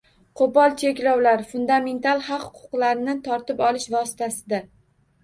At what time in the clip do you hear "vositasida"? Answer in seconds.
3.97-4.63